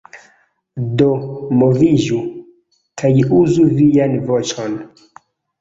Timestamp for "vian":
3.77-4.21